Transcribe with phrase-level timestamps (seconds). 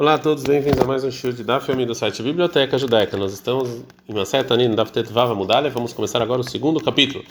[0.00, 3.18] Olá a todos, bem-vindos a mais um show de Daf do site Biblioteca Judaica.
[3.18, 7.22] Nós estamos em uma certa no Daf Tetvava Mudalha, vamos começar agora o segundo capítulo.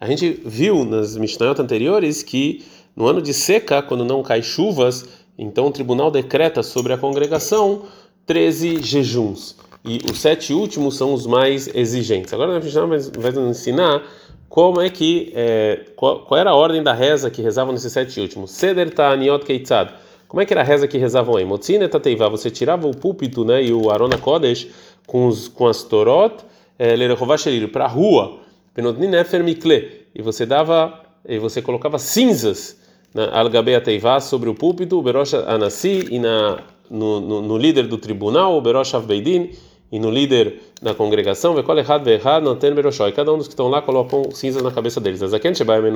[0.00, 2.66] A gente viu nas Mishnayot anteriores que
[2.96, 5.08] no ano de seca, quando não cai chuvas,
[5.38, 7.84] então o tribunal decreta sobre a congregação
[8.26, 9.56] 13 jejuns.
[9.84, 12.34] E os sete últimos são os mais exigentes.
[12.34, 14.02] Agora a Mishnah vai nos ensinar
[14.48, 18.18] como é que é, qual, qual, era a ordem da reza que rezavam nesses sete
[18.18, 18.50] últimos.
[18.50, 19.92] Seder Ta'aniot Keitzad
[20.28, 21.44] como é que era a reza que rezavam aí?
[21.44, 24.68] Motzine tateiva, você tirava o púlpito, né, e o Arona Kodesh
[25.06, 26.44] com os com as torot,
[26.78, 28.38] eh, lerochovashelir para a rua,
[28.74, 32.80] penotnin efer mikle, e você dava e você colocava cinzas
[33.14, 37.86] na algabeia teiva sobre o púlpito, o berosh anasi e na no, no, no, líder
[37.88, 39.50] do tribunal, o berosh avbeidin
[39.90, 43.12] e no líder da congregação, vekol errad ve'errad noten beroshoi.
[43.12, 45.22] Cada um dos que estão lá colocam cinzas na cabeça deles.
[45.22, 45.94] Azaken shebaim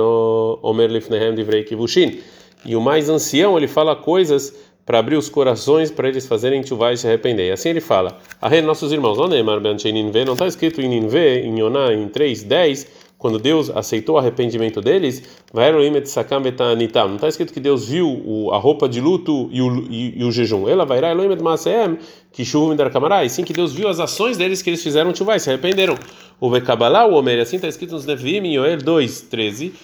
[0.63, 2.21] omer lifnehem divrei kivushin.
[2.65, 6.93] E o mais ancião, ele fala coisas para abrir os corações para eles fazerem chuvá
[6.93, 7.49] e se arrepender.
[7.49, 12.09] E assim ele fala: Arre, nossos irmãos, não está escrito em Ninvé, em Yoná, em
[12.09, 12.87] 3:10,
[13.21, 15.23] quando Deus aceitou o arrependimento deles,
[17.07, 20.33] não está escrito que Deus viu a roupa de luto e o, e, e o
[20.33, 20.67] jejum.
[20.67, 21.03] Ela vai
[22.33, 22.47] que
[23.23, 25.99] e sim que Deus viu as ações deles que eles fizeram chuvá e se arrependeram.
[26.41, 29.75] O Bekabalá, o Homer, assim está escrito nos Neviim, em Yoel 2, 13,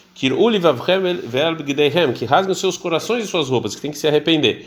[2.14, 4.66] que rasgam seus corações e suas roupas, que tem que se arrepender.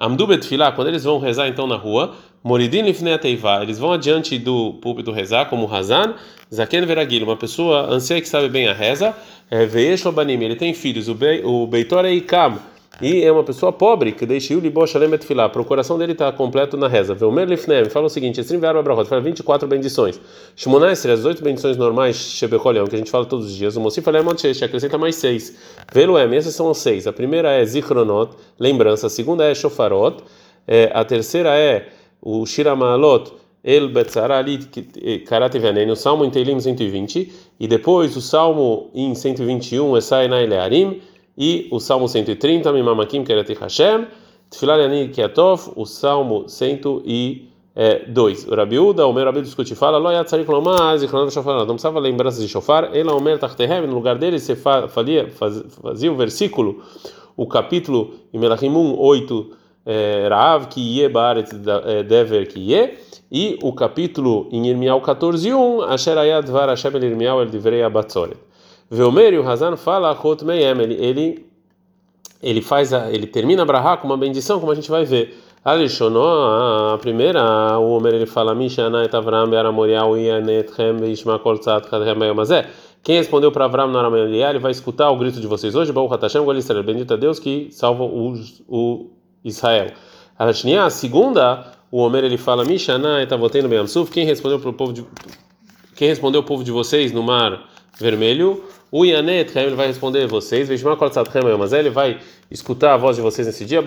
[0.00, 3.18] Amdu Betfilá, quando eles vão rezar então na rua, Moridin Lifnei
[3.60, 6.14] eles vão adiante do púlpito rezar, como Hazan,
[6.50, 9.14] Zaken Veragil, uma pessoa anciã que sabe bem a reza,
[9.50, 12.58] é, Veesh Banim, ele tem filhos, o Beitor Eikam,
[13.00, 16.32] e é uma pessoa pobre, que deixa o libo shalem etfilá, o coração dele estar
[16.32, 17.14] tá completo na reza.
[17.14, 20.20] Veomer lifnem, fala o seguinte, assim verbo abrahot, fala 24 bendições.
[20.56, 23.76] Shmonaesre, as 8 bendições normais, shebekolion, que a gente fala todos os dias.
[23.76, 25.56] O Mosif alemot shesh, acrescenta mais 6.
[25.92, 27.06] Veluem, essas são 6.
[27.06, 29.06] A primeira é zichronot, lembrança.
[29.06, 30.22] A segunda é shofarot.
[30.66, 31.88] É, a terceira é
[32.20, 34.58] o shiramalot, El Betzarali
[35.26, 40.28] Karat Veneno, o Salmo em Teilim 120, e depois o Salmo em 121 é Sai
[40.28, 41.00] Nailearim,
[41.40, 44.06] e o Salmo 130, Mimamakim Kereti Hashem,
[44.50, 48.46] Tfilah Yani Kiatov, o Salmo 102.
[48.46, 52.42] O Rabiuda, o meu Rabi discute fala, Lo Yatzarik Lomar, Zichronot Shofar, não precisava lembranças
[52.42, 56.82] de Shofar, Ela Omer Tachtehem, no lugar dele você fazia, fazia o versículo,
[57.34, 59.50] o capítulo em Melachim 1, 8,
[59.86, 61.48] é, Raav, que Ye Baret
[61.86, 62.98] é, Dever, que Ye,
[63.32, 67.82] e o capítulo em Irmial 14, 1, Asher Ayad Var Hashem El Irmial El Divrei
[67.82, 68.49] Abatzoret.
[68.90, 70.18] Veomer e o Hazan fala
[70.82, 71.46] ele, ele,
[72.42, 75.38] ele faz a, ele termina a brahá com uma bendição, como a gente vai ver.
[75.62, 81.86] Alishono, a primeira, o Homer ele fala Mishana et Avram be'aramorial yanetchem ve'ishma kol tzad
[81.86, 82.66] kadhem be'yamazé.
[83.02, 86.14] Quem respondeu para Avram no Aramorial, ele vai escutar o grito de vocês hoje, Baruch
[86.14, 88.34] HaTashem, Israel, bendito a Deus que salva o,
[88.68, 89.10] o
[89.44, 89.92] Israel.
[90.38, 94.94] A segunda, o Homer ele fala Mishana et avotenu be'amsuf, quem respondeu para o povo
[94.94, 95.04] de
[95.94, 97.68] quem respondeu o povo de vocês no mar
[97.98, 98.64] vermelho?
[98.92, 102.18] O Yanet, ele vai responder vocês, ele vai
[102.50, 103.80] escutar a voz de vocês nesse dia.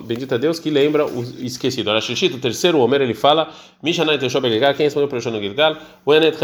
[0.00, 1.88] Bendito a Deus que lembra o esquecido.
[1.88, 3.48] Arashishit, o terceiro Homer, ele fala:
[3.80, 5.76] quem respondeu para o Shono Gilgal?
[6.04, 6.36] O Yanet,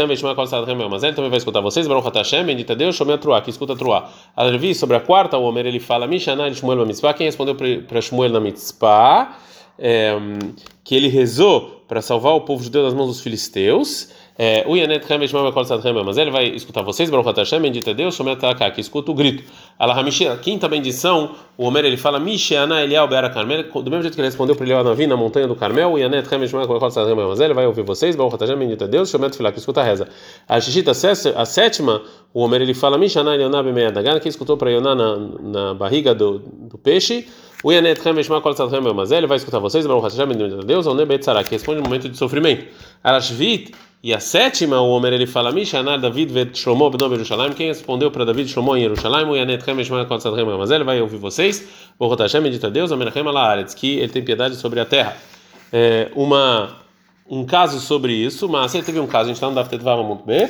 [0.89, 1.85] mas ele também vai escutar vocês.
[1.85, 4.09] Baruch Hashem, bendito a Deus, Shomei Truá, que escuta Truá.
[4.33, 8.31] Alvi, sobre a quarta, o Homer, ele fala: Mishanai Shmuel Mitzpah, quem respondeu para Shmuel
[8.31, 9.37] na Mitzpah,
[9.77, 10.15] é,
[10.81, 14.09] que ele rezou para salvar o povo judeu das mãos dos filisteus.
[16.05, 19.15] Mas ele vai escutar vocês, Baruch Hashem, bendito é Deus, Shomet Taka, que escuta o
[19.15, 19.43] grito.
[19.79, 24.13] Alahamishi, a quinta bendição, o Homer ele fala, Misheana Elial Beara Carmel, do mesmo jeito
[24.13, 25.93] que ele respondeu para Elial Navi na montanha do Carmel,
[27.27, 29.83] mas ele vai ouvir vocês, Baruch Hashem, bendito é Deus, Shomet Filah, que escuta a
[29.83, 30.07] reza.
[30.47, 34.93] A Shishita, a sétima, o Homer ele fala, Misheana Elioná Bemeadagan, que escutou para Yoná
[34.93, 37.25] na, barriga do peixe,
[37.63, 40.85] o Yanet Hamesh Mamakol Sadhem, mas ele vai escutar vocês, Baruch Hashem, bendito é Deus,
[40.85, 42.67] o Nebet Sarah, que responde no momento de sofrimento.
[43.03, 43.73] Arashvit,
[44.03, 47.53] e a sétima, o Homer ele fala: Mishanar David vet Shlomo b'nom Yerushalayim.
[47.53, 49.27] Quem respondeu para David Shlomo em Yerushalayim?
[49.27, 51.67] O Yanet Hamesh Malakot Sadrem Mas ele vai ouvir vocês.
[51.97, 55.17] Borot Hashem, medita Deus, Amenachem Alaaretz, que ele tem piedade sobre a terra.
[55.73, 56.77] É, uma,
[57.27, 60.03] um caso sobre isso, mas ele teve um caso, a gente está no Daftet Vava
[60.03, 60.47] muito bem.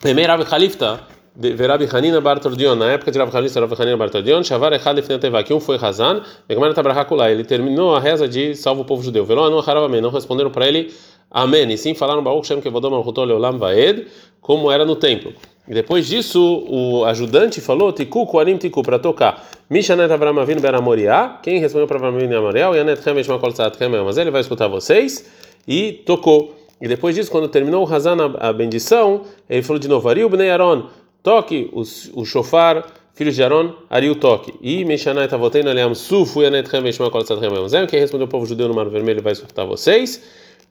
[0.00, 1.00] Primeiro, Rabi Khalifta,
[1.34, 5.54] Verabi Hanina Bartordion, na época de Rabi Khalifta, Rabi Hanina Bartordion, Shavar Echad Lefneteva, que
[5.54, 9.24] um foi Hazan, Megmar Tabrahakula, ele terminou a reza de salvo o povo judeu.
[9.24, 10.92] Veló não Haravamem, não responderam para ele
[11.32, 11.70] Amém.
[11.72, 14.06] E sim falaram Baruch Shem Kevodom Alchutol Leolam Vaed,
[14.40, 15.32] como era no templo.
[15.66, 19.48] E depois disso, o ajudante falou: Tiku, Kuarim Tiku, para tocar.
[19.70, 21.40] Mishanet Avram Avinu Ben Amoriá.
[21.42, 22.68] Quem respondeu para Avram Avinu Amoriá?
[22.68, 25.24] O Yanet Chemesh Makol Tzat Mas ele vai escutar vocês.
[25.66, 26.54] E tocou.
[26.80, 30.50] E depois disso, quando terminou o Hazan, a bendição, ele falou de novo: Ariu Bnei
[30.50, 30.88] Aaron,
[31.22, 31.82] toque o,
[32.14, 32.84] o shofar
[33.14, 34.54] filhos de Aaron, Ariu Toque.
[34.60, 37.86] E Meshanai Tavotei Naleam Sufu Yanetchem Veshma Kolatzatchem Yomzem.
[37.86, 40.22] Quem respondeu o povo judeu no Mar Vermelho vai escutar vocês.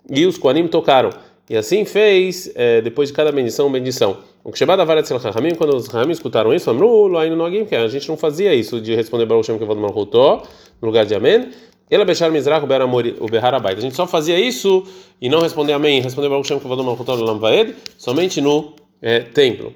[0.09, 1.11] E os Koanim tocaram.
[1.49, 4.17] E assim fez, é, depois de cada bendição, bendição.
[4.43, 7.87] O que chamava Varat Rahamim, quando os Rahamim escutaram isso, falaram, aí no que a
[7.87, 10.43] gente não fazia isso de responder Baruch Shem Kevod Malchutó,
[10.81, 11.49] no lugar de Amém.
[11.89, 13.77] Ela Bechar Mizrach, o Behar Abayt.
[13.77, 14.85] A gente só fazia isso
[15.21, 19.75] e não responder Amém, responder Baruch Shem Kevod Malchutó, no Lamvaed, somente no é, templo.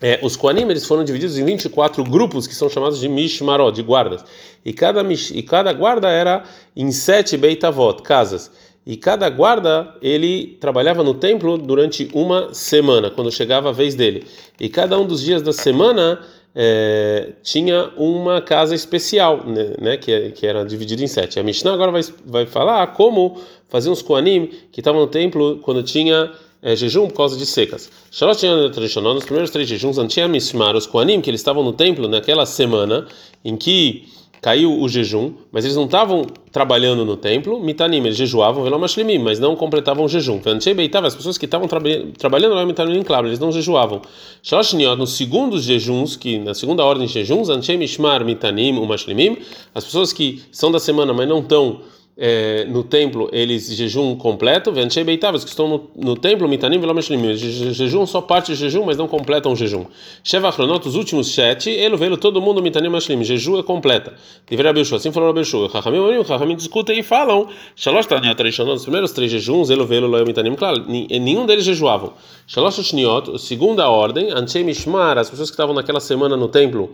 [0.00, 3.82] É, os Koanim eles foram divididos em 24 grupos que são chamados de Mishmarot, de
[3.82, 4.24] guardas.
[4.64, 6.44] E cada, e cada guarda era
[6.76, 8.50] em sete Beitavot, casas.
[8.86, 14.24] E cada guarda ele trabalhava no templo durante uma semana, quando chegava a vez dele.
[14.58, 16.20] E cada um dos dias da semana
[16.54, 21.38] é, tinha uma casa especial, né, né que, que, era dividida em sete.
[21.38, 25.82] A Mishnah agora vai, vai falar como fazer uns Koanim que estavam no templo quando
[25.82, 26.32] tinha
[26.62, 27.90] é, jejum por causa de secas.
[28.10, 28.40] Shalosh
[28.72, 32.44] tradicional, nos primeiros três jejuns, Antia Mismar, os Koanim, que eles estavam no templo naquela
[32.46, 33.06] semana
[33.44, 34.08] em que
[34.40, 39.38] caiu o jejum, mas eles não estavam trabalhando no templo, mitanim, eles jejuavam, velomashlimim, mas
[39.38, 40.40] não completavam o jejum.
[40.46, 41.80] Antia Beitava, as pessoas que estavam tra
[42.16, 44.00] trabalhando lá mitanim, eles não jejuavam.
[44.42, 48.22] Shalosh nos segundos jejuns, que na segunda ordem de jejuns, Mishmar,
[49.74, 51.80] as pessoas que são da semana, mas não estão
[52.20, 57.32] é, no templo eles jejum completo, Venchei Beitavas, que estão no, no templo, Mitanim Velomeshlim,
[57.36, 59.86] jejum só parte de jejum, mas não completam o jejum.
[60.24, 64.14] Sheva Chronot, os últimos sete, ele veio todo mundo Mitanim Mashlim, jejum é completa.
[64.50, 65.70] Livre Abishu, assim falou Abishu.
[65.70, 70.08] Chachamim Orim, Chachamim discutem e falam, Shalosh Tanya Trishonot, os primeiros três jejuns, ele veio
[70.08, 72.14] Loel Mitanim, claro, nenhum deles jejuavam.
[72.48, 76.90] Shalosh Shniot, segunda ordem, Anchei Mishmar, as pessoas que estavam naquela semana no templo,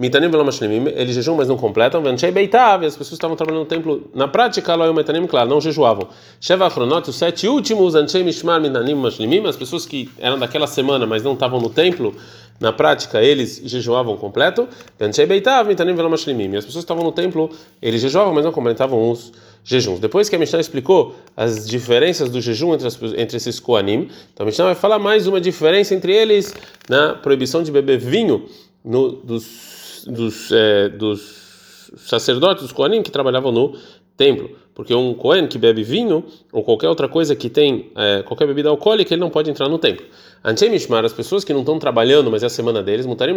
[0.00, 2.02] Mitanim velomashlimim, eles jejuam, mas não completam.
[2.02, 4.08] Venchei beitav, as pessoas estavam trabalhando no templo.
[4.14, 6.08] Na prática, loyom mitanim, claro, não jejuavam.
[6.40, 11.06] Sheva achronot, os sete últimos, anchei mishmar mitanim mashlimim, as pessoas que eram daquela semana,
[11.06, 12.16] mas não estavam no templo,
[12.58, 14.66] na prática, eles jejuavam completo.
[14.98, 16.56] Venchei beitav, mitanim velomashlimim.
[16.56, 17.50] As pessoas estavam no templo,
[17.82, 19.30] eles jejuavam, mas não completavam os
[19.62, 20.00] jejuns.
[20.00, 24.44] Depois que a Mishnah explicou as diferenças do jejum entre, as, entre esses koanim, então
[24.44, 26.54] a Mishnah vai falar mais uma diferença entre eles
[26.88, 28.46] na proibição de beber vinho
[28.82, 33.76] no, dos dos, é, dos sacerdotes, dos Koanim, que trabalhavam no
[34.16, 34.50] templo.
[34.74, 38.68] Porque um Kohen que bebe vinho ou qualquer outra coisa que tem é, qualquer bebida
[38.68, 40.06] alcoólica, ele não pode entrar no templo.
[40.44, 43.34] Antemishmar, as pessoas que não estão trabalhando, mas é a semana deles, mutarim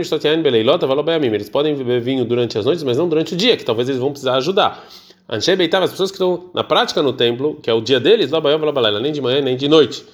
[1.35, 3.99] eles podem beber vinho durante as noites, mas não durante o dia, que talvez eles
[3.99, 4.85] vão precisar ajudar.
[5.29, 8.29] Anshei as pessoas que estão na prática no templo, que é o dia deles,
[9.01, 10.05] nem de manhã nem de noite.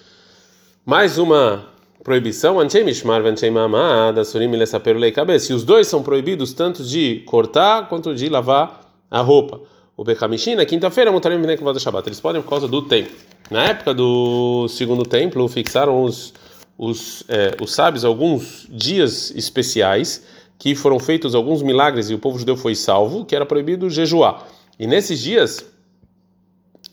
[0.85, 1.65] Mais uma
[2.03, 5.47] proibição, anchei mishmar, anchei mamada, surim lesaperulei cabeça.
[5.47, 9.61] Se os dois são proibidos tanto de cortar quanto de lavar a roupa.
[9.97, 12.07] O Bekamishin, na quinta-feira, mutarim vinekvod Shabbat.
[12.07, 13.11] Eles podem por causa do tempo.
[13.51, 16.33] Na época do segundo templo, fixaram os,
[16.77, 20.25] os, é, os sábios alguns dias especiais
[20.57, 24.47] que foram feitos alguns milagres e o povo judeu foi salvo, que era proibido jejuar.
[24.79, 25.65] E nesses dias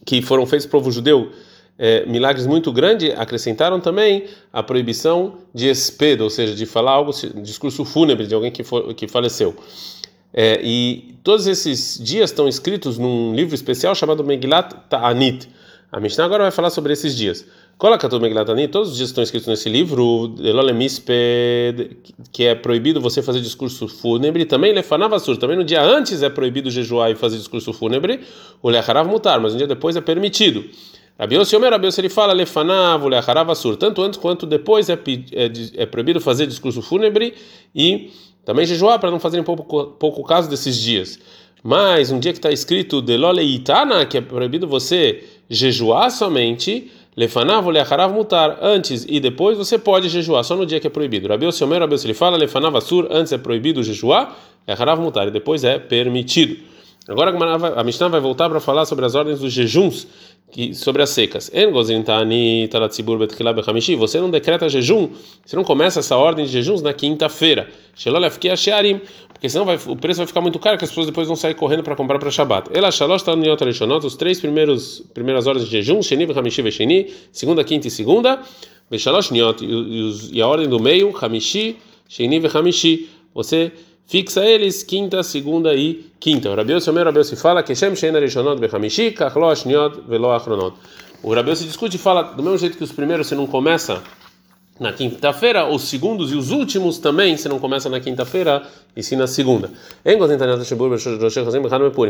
[0.05, 1.31] que foram feitos para o povo judeu
[1.79, 7.13] é, milagres muito grandes, acrescentaram também a proibição de espedo, ou seja, de falar algo,
[7.43, 9.55] discurso fúnebre de alguém que, for, que faleceu.
[10.33, 15.49] É, e todos esses dias estão escritos num livro especial chamado Megilat Ta'anit.
[15.91, 17.47] A Mishnah agora vai falar sobre esses dias.
[17.79, 20.35] Coloca todo Megilat Ta'anit, todos os dias estão escritos nesse livro,
[22.33, 26.71] que é proibido você fazer discurso fúnebre, também Lefanavasur, também no dia antes é proibido
[26.71, 28.21] jejuar e fazer discurso fúnebre,
[28.63, 30.65] o Lecharav mutar, mas um dia depois é permitido.
[31.19, 35.51] Rabiossi Omer, Rabiossi ele fala, Lefanav, Leacharav Asur, tanto antes quanto depois é, é,
[35.83, 37.33] é, proibido fazer discurso fúnebre
[37.75, 38.11] e
[38.45, 41.19] também jejuar para não fazerem pouco, pouco caso desses dias.
[41.63, 47.67] Mas um dia que está escrito Delole Itana, que é proibido você jejuar somente, Lefanav,
[47.71, 51.29] Leacharav Mutar, antes e depois você pode jejuar, só no dia que é proibido.
[51.29, 54.37] Rabiossi Omer, Rabiossi ele fala, Lefanav Asur, antes é proibido jejuar,
[54.69, 56.76] Leacharav Mutar, e depois é permitido.
[57.09, 57.31] Agora
[57.77, 60.09] a Mishnah vai voltar para falar sobre as ordens dos jejuns
[60.51, 61.51] que, sobre as secas.
[63.99, 65.11] Você não decreta jejum,
[65.45, 67.69] você não começa essa ordem de jejuns na quinta-feira.
[69.29, 71.55] Porque senão vai, o preço vai ficar muito caro que as pessoas depois vão sair
[71.55, 72.71] correndo para comprar para Shabbat.
[72.73, 73.23] Ela Shalosh
[74.03, 78.41] os três primeiros primeiras ordens de jejum, Sheni, Hamishi e Sheni, segunda, quinta e segunda.
[78.99, 81.77] Shalosh Niot, e a ordem do meio, Hamishi,
[82.09, 83.11] Sheni e Hamishi.
[83.35, 83.71] Você
[84.07, 86.51] fixa eles quinta, segunda e quinta.
[86.51, 90.77] O Rabiose Omer Rabiose fala que Shem Shein Arishonot Bechamishi, Kachlo Ashniot Velo Achronot.
[91.23, 94.03] O Rabiose discute e fala do mesmo jeito que os primeiros você não começa
[94.79, 98.63] na quinta-feira, os segundos e os últimos também, você não começa na quinta-feira
[98.95, 99.71] e sim na segunda.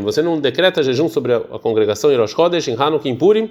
[0.02, 3.50] Você não decreta jejum sobre a congregação em Rosh Chodesh, em Hanukkah, em Purim,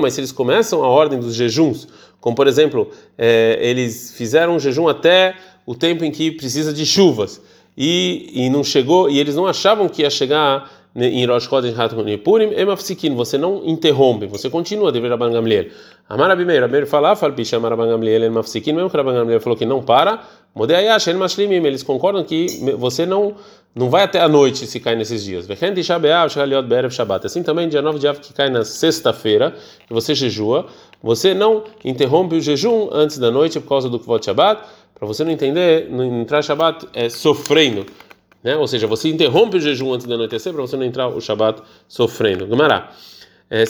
[0.00, 1.86] mas se eles começam a ordem dos jejuns,
[2.20, 6.84] como por exemplo, é, eles fizeram um jejum até o tempo em que precisa de
[6.84, 7.40] chuvas.
[7.76, 12.04] E, e não chegou, e eles não achavam que ia chegar em Rosh Chodesh Hatun
[12.18, 15.66] Purim, Emafsikin, você não interrompe, você continua a dever Rabban Gamliel.
[16.08, 19.58] Amar Abimeir, Abimeir fala, fala, Pisha Amar Rabban Gamliel, Emafsikin, mesmo que Rabban Gamliel falou
[19.58, 20.22] que não para,
[20.54, 22.46] Modeayash, El Mashlimim, eles concordam que
[22.78, 23.34] você não
[23.74, 25.48] não vai até a noite se cai nesses dias.
[27.24, 29.52] Assim também, dia 9 de Av, que cai na sexta-feira,
[29.88, 30.66] que você jejua,
[31.02, 34.62] você não interrompe o jejum antes da noite por causa do Kvot Shabbat,
[35.04, 37.84] para você não entender, não entrar Shabbat é sofrendo.
[38.42, 38.56] Né?
[38.56, 41.62] Ou seja, você interrompe o jejum antes da anoitecer para você não entrar o Shabat
[41.86, 42.46] sofrendo.
[42.46, 42.90] Gamará.
[43.50, 43.62] É,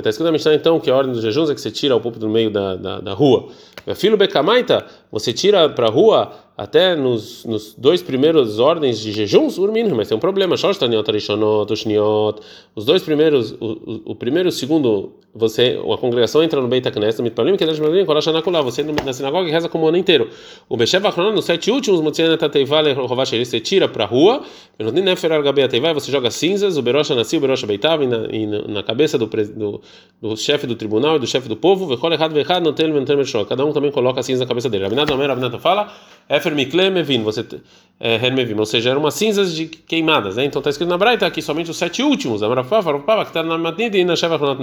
[0.00, 2.00] Está escrito na Mishnah então que a ordem dos jejuns é que você tira o
[2.00, 3.48] púlpito do meio da, da, da rua.
[3.94, 9.58] Filho Becamaita, você tira para a rua até nos, nos dois primeiros ordens de jejuns,
[9.58, 10.54] urmino, mas tem um problema.
[10.54, 10.62] Os
[12.84, 16.86] dois primeiros, o, o, o primeiro e o segundo, você, a congregação entra no Beit
[16.86, 20.30] HaKnesset, Mitpalim, que você na sinagoga reza como o ano inteiro.
[20.68, 24.44] O Beshev Achronon, nos sete últimos, você tira para a rua,
[24.78, 29.80] você joga cinzas, o Berosha nasceu, o Berosha Beitav, e na, cabeça do, do,
[30.22, 34.48] do chefe do tribunal e do chefe do povo, cada um também coloca cinza na
[34.48, 34.84] cabeça dele.
[34.84, 35.92] Rabinata fala,
[36.28, 36.54] Efer
[38.00, 38.16] é,
[38.60, 40.44] ou seja, eram umas cinzas de queimadas, né?
[40.44, 42.42] Então está escrito na Braita aqui somente os sete últimos,
[43.24, 43.56] que está na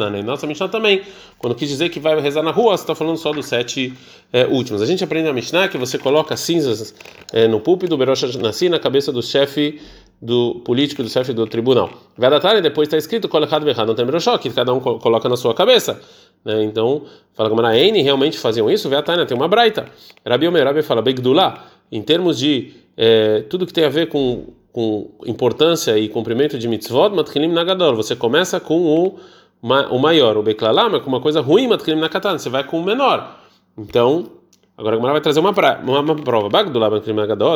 [0.10, 0.22] e.
[0.22, 1.02] Nossa Mishnah também,
[1.38, 3.94] quando quis dizer que vai rezar na rua, você está falando só dos sete
[4.34, 4.82] é, últimos.
[4.82, 6.94] A gente aprende na Mishnah que você coloca cinzas
[7.32, 9.80] é, no púlpito, Berosha Nassi, na cabeça do chefe
[10.22, 11.90] do político, do chefe do tribunal.
[12.16, 14.06] Vedatar, depois está escrito, colocado errado, não tem
[14.40, 16.00] que cada um coloca na sua cabeça.
[16.46, 16.64] Né?
[16.64, 19.88] Então, fala como a N realmente faziam isso, Vedatar, tem uma braita.
[20.26, 24.54] Rabi Omer, Rabi fala, Begdulá, em termos de é, tudo que tem a ver com,
[24.72, 29.20] com importância e cumprimento de mitzvot, matchilim nagador, você começa com o,
[29.64, 33.40] o maior, o Beklalam, com uma coisa ruim, matchilim nakatan, você vai com o menor.
[33.76, 34.41] Então,
[34.82, 36.50] Agora a Gemara vai trazer uma, pra, uma, uma prova.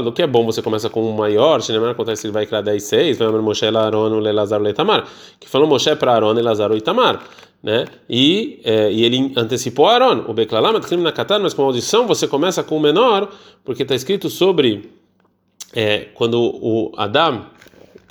[0.07, 2.61] O que é bom, você começa com o maior, Shinemar acontece que ele vai criar
[2.61, 5.05] 10, 6, vai Moshe, Aaron, Lelazar, Leitamar,
[5.39, 7.19] que falou Moshe para Aaron, Elazar, Itamar,
[7.63, 7.85] né?
[8.07, 12.27] E, é, e ele antecipou Aaron, o Beklalam, na Katan, mas com a audição você
[12.27, 13.27] começa com o menor,
[13.63, 14.91] porque está escrito sobre
[15.73, 17.47] é, quando o Adam,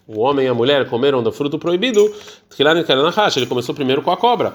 [0.09, 2.13] o homem e a mulher comeram do fruto proibido,
[2.59, 4.55] ele começou primeiro com a cobra.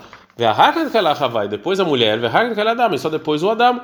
[1.49, 2.19] Depois a mulher,
[2.97, 3.81] só depois o Adam.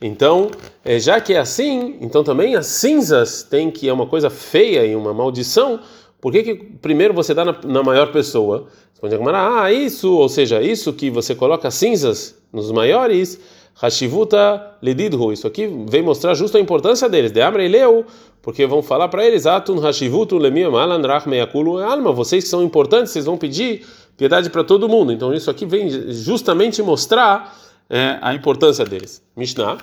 [0.00, 0.50] Então,
[0.84, 4.84] é, já que é assim, então também as cinzas têm que é uma coisa feia
[4.86, 5.80] e uma maldição.
[6.20, 8.66] Por que, que primeiro você dá na, na maior pessoa?
[8.92, 13.40] Responde a ah, isso, ou seja, isso que você coloca cinzas nos maiores,
[13.80, 15.32] Hashivuta Ledidhu.
[15.32, 17.30] Isso aqui vem mostrar justo a importância deles.
[17.30, 18.04] De Amra e Leu,
[18.42, 22.12] porque vão falar para eles: Atun Hashivutu Lemiyam Alandrach Meakulu Alma.
[22.12, 23.86] Vocês que são importantes, vocês vão pedir
[24.16, 25.12] piedade para todo mundo.
[25.12, 27.56] Então isso aqui vem justamente mostrar
[27.90, 29.22] é, a importância deles.
[29.34, 29.78] Mishnah,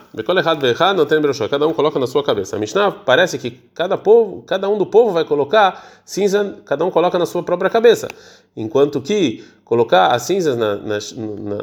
[1.50, 2.56] cada um coloca na sua cabeça.
[2.56, 6.92] A Mishnah parece que cada povo, cada um do povo vai colocar cinza, cada um
[6.92, 8.08] coloca na sua própria cabeça,
[8.56, 11.00] enquanto que colocar as cinzas na, na,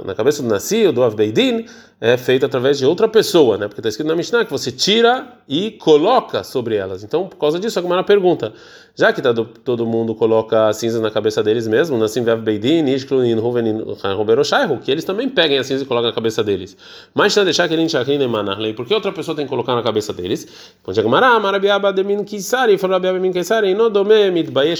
[0.04, 1.66] na cabeça do Nasi ou do Avbeidin
[2.00, 3.68] é feito através de outra pessoa, né?
[3.68, 7.04] Porque está escrito na Mishnah que você tira e coloca sobre elas.
[7.04, 8.52] Então, por causa disso, alguma pergunta:
[8.96, 12.88] já que tá do, todo mundo coloca as cinzas na cabeça deles mesmo, Nassim Avbeidin,
[12.88, 13.84] Ishklunin, Ruvenin,
[14.16, 16.76] Ruberoshaihu, que eles também peguem as cinzas e colocam na cabeça deles.
[17.14, 18.28] Mas não deixar que ele enxergue nem
[18.74, 20.48] porque outra pessoa tem que colocar na cabeça deles.
[20.82, 20.96] Quando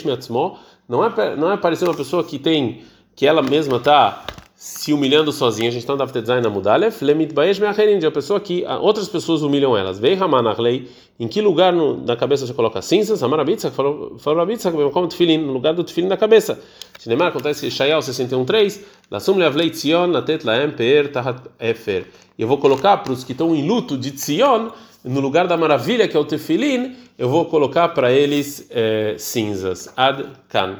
[0.05, 0.59] miatzmo.
[0.88, 2.83] Não é não é parecer uma pessoa que tem
[3.14, 4.25] que ela mesma está
[4.62, 8.07] se humilhando sozinha, a gente está no Daf Design na Mudalef, Lemit Baesh Meacherin, de
[8.07, 9.99] uma pessoa que outras pessoas humilham elas.
[9.99, 10.88] Vei Ramanarlei,
[11.19, 13.25] em que lugar no, na cabeça você coloca cinzas?
[13.25, 16.61] Amarabitza, falou Abitzak, como tefilin, no lugar do tefilin na cabeça.
[17.00, 22.07] Shinemar, acontece Shayal 61.3, Lasum Leavlei Tzion, Natet Laem Peer Tahat Efer.
[22.38, 24.71] Eu vou colocar para os que estão em luto de Tzion,
[25.04, 29.92] no lugar da maravilha que é o tefilin, eu vou colocar para eles é, cinzas.
[29.97, 30.76] Ad Kan.